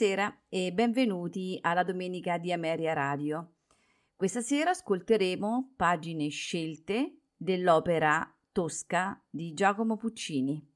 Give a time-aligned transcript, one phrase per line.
[0.00, 3.56] Buonasera e benvenuti alla Domenica di Ameria Radio.
[4.16, 10.66] Questa sera ascolteremo pagine scelte dell'opera Tosca di Giacomo Puccini.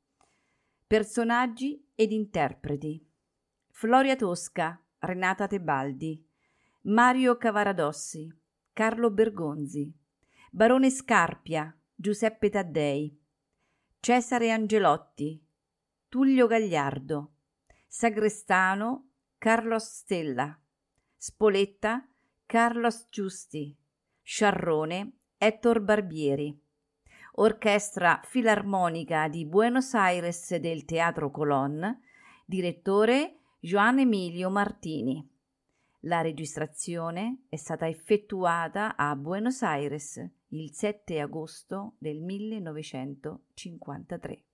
[0.87, 3.03] Personaggi ed interpreti.
[3.71, 6.23] Floria Tosca, Renata Tebaldi,
[6.83, 8.31] Mario Cavaradossi,
[8.75, 9.91] Carlo Bergonzi,
[10.51, 13.19] Barone Scarpia, Giuseppe Taddei,
[14.01, 15.43] Cesare Angelotti,
[16.11, 17.37] Tullio Gagliardo,
[17.87, 19.13] Sagrestano
[19.45, 20.59] Carlos Stella,
[21.19, 22.09] Spoletta
[22.47, 23.77] Carlos Giusti,
[24.23, 26.59] Sciarrone Ettore Barbieri,
[27.33, 32.01] Orchestra Filarmonica di Buenos Aires del Teatro Colón,
[32.47, 35.23] direttore Joan Emilio Martini.
[36.05, 44.45] La registrazione è stata effettuata a Buenos Aires il 7 agosto del 1953.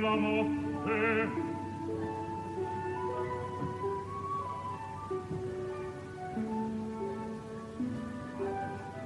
[0.00, 1.28] la notte.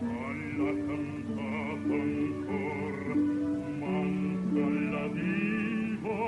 [0.00, 2.98] Alla cantata ancor
[3.80, 6.22] manca la diva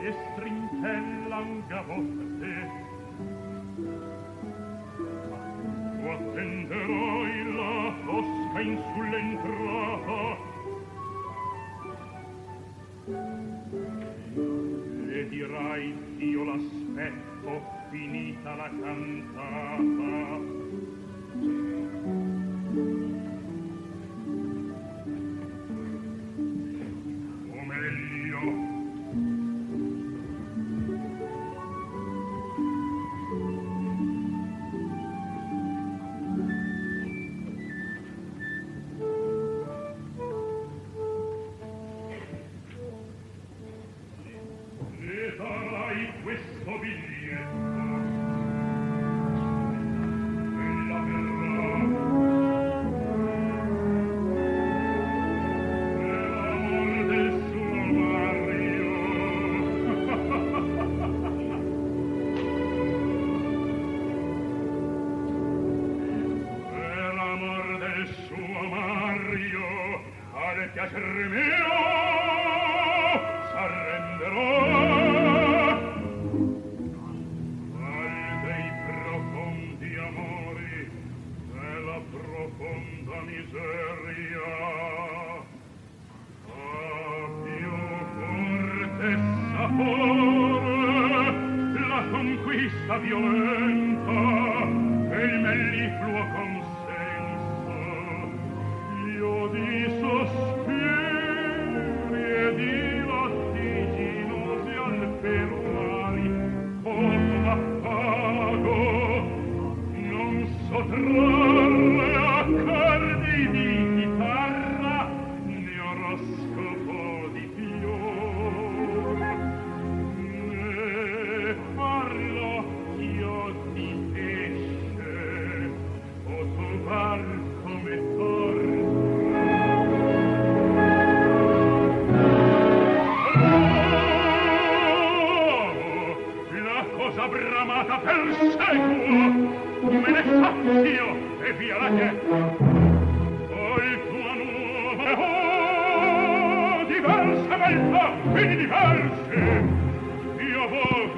[0.00, 2.52] e strintella un gavotte.
[6.00, 10.49] Tu attenderai la fosca in sull'entrata.
[15.12, 20.38] E dirai, io l'aspetto, finita la cantata,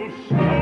[0.05, 0.62] Oh.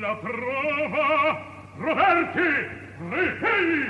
[0.00, 1.40] la prova
[1.76, 2.68] proverti
[3.10, 3.87] rifegli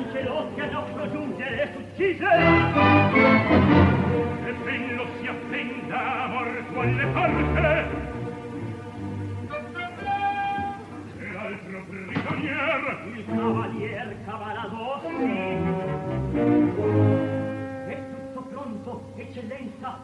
[0.00, 2.26] l'angelo che nostro giunge e uccise.
[4.46, 7.84] E bello si appenda morto alle porte
[11.18, 12.98] e l'altro prigionier.
[13.14, 15.08] Il cavalier cavaladossi
[17.86, 17.98] è
[18.32, 19.98] tutto pronto eccellenza.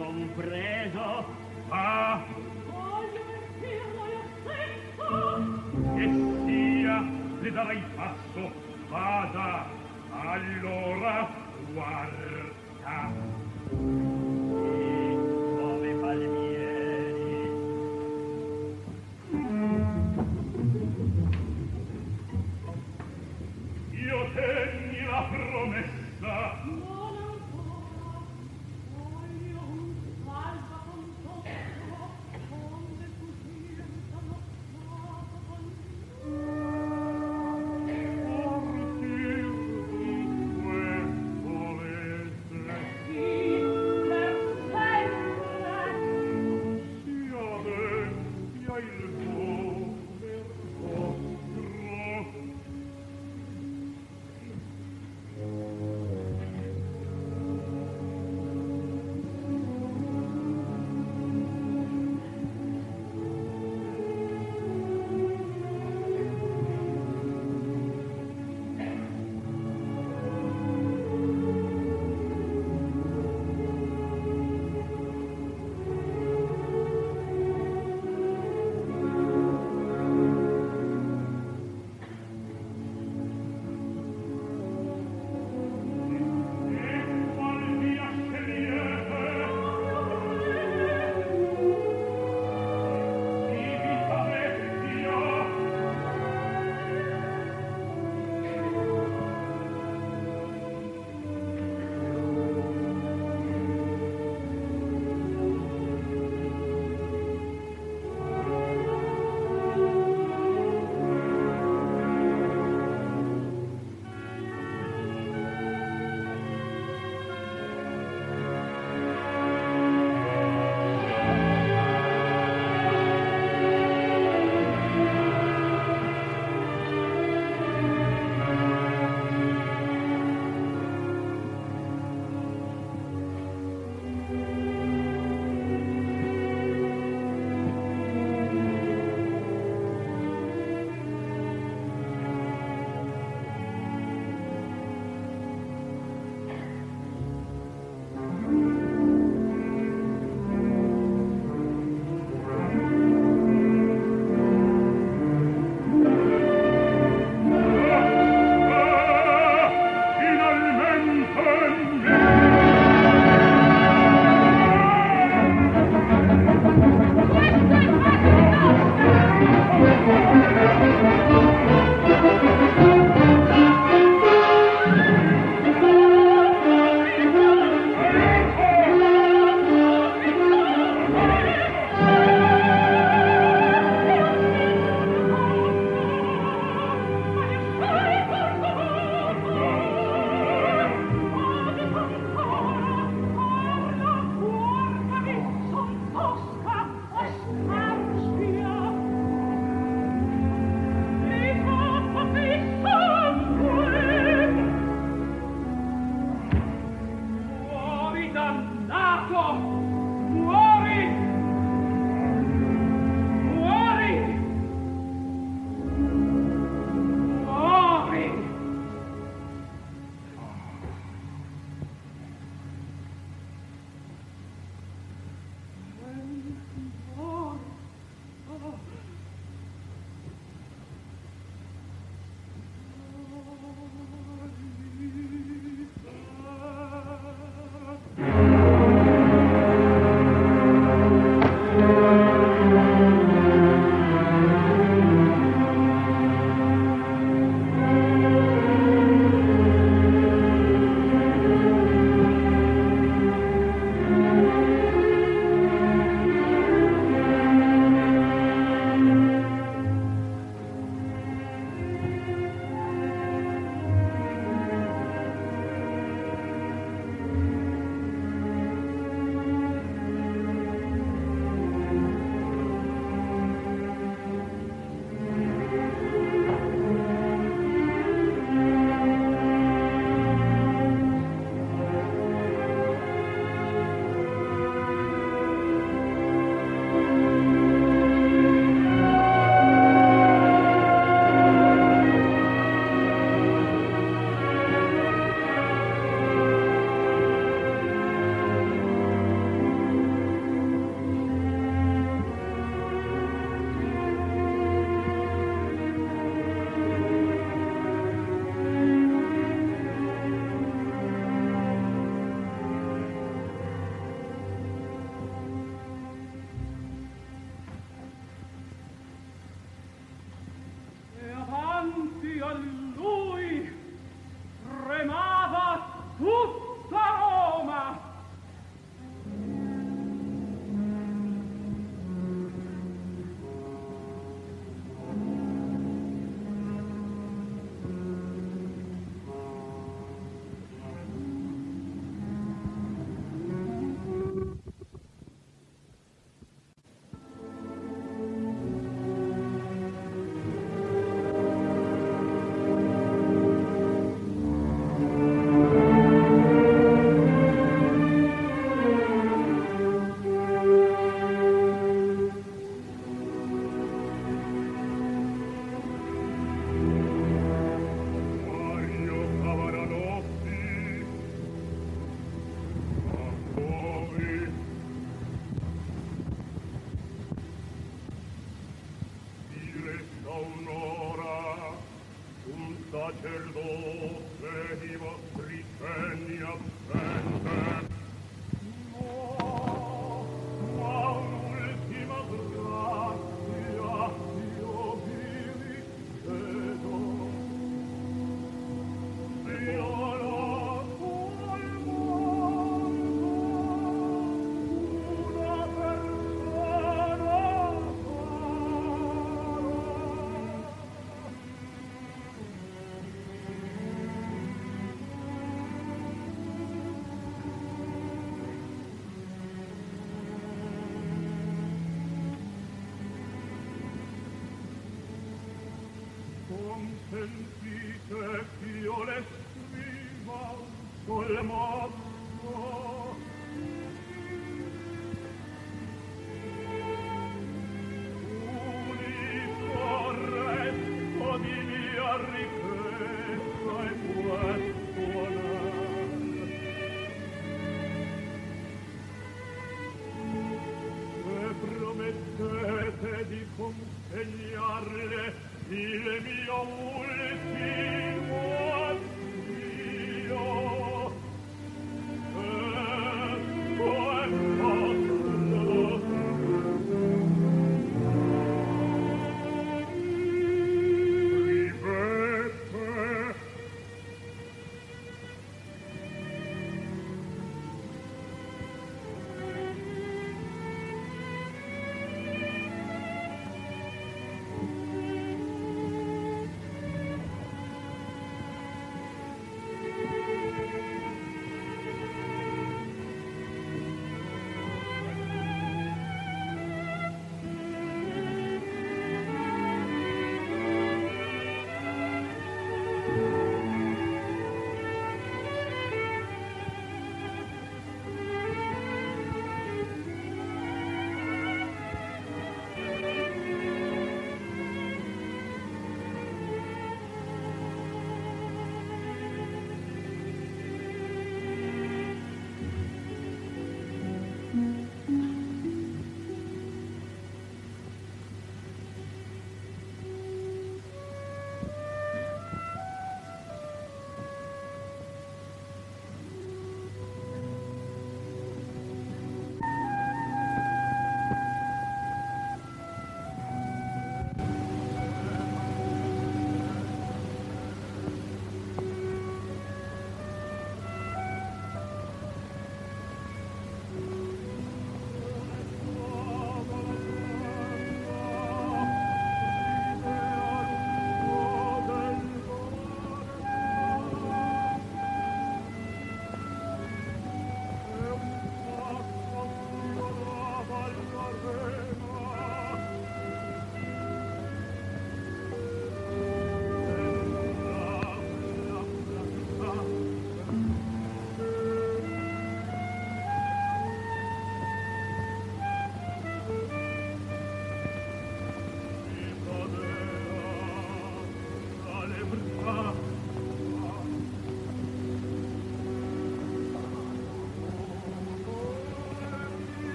[0.00, 1.24] compreso.
[1.68, 2.24] Ah.
[2.70, 5.08] Voglio vestirlo io stesso.
[5.94, 6.06] Che
[6.46, 6.96] sia
[7.40, 8.68] le darai passo.
[8.88, 9.66] Vada
[10.10, 11.28] allora
[11.72, 13.29] guarda.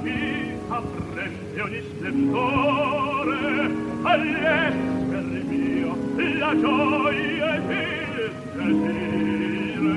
[0.00, 3.70] vita prende ogni splendore
[4.02, 5.96] all'essere mio
[6.38, 7.70] la gioia ed
[8.18, 9.96] il piacere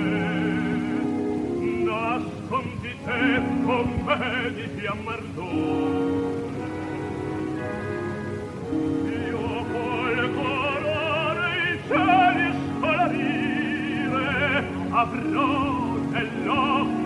[1.83, 6.29] nascondi te con me di fiamma ardore
[9.27, 12.47] io col colore i cieli
[12.77, 14.27] scolarire
[14.89, 15.49] avrò
[16.11, 17.00] nell'occhio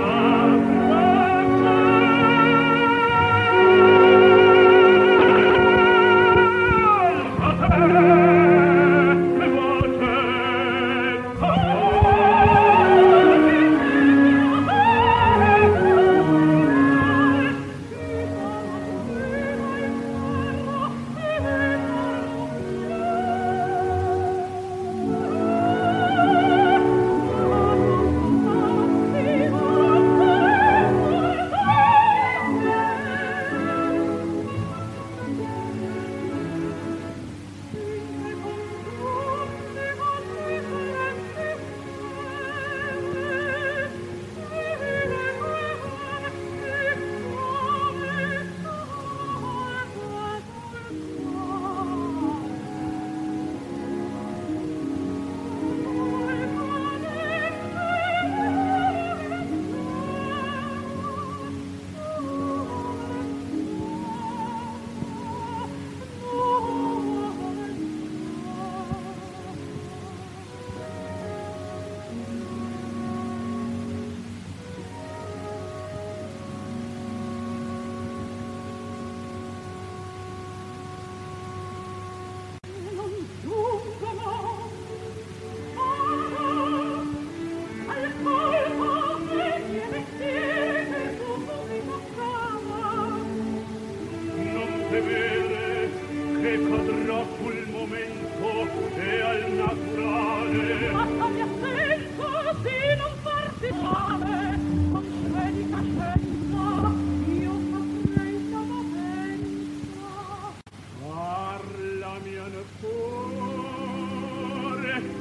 [0.00, 0.37] Ah.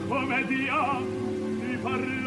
[0.07, 1.01] come dia
[1.59, 2.27] ti parlo